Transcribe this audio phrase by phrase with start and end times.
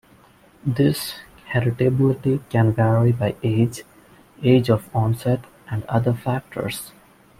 [0.65, 1.13] This
[1.53, 3.83] heritability can vary by age,
[4.41, 6.91] age of onset, and other factors.